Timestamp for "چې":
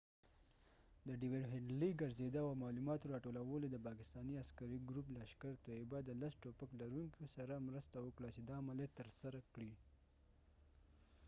8.35-8.41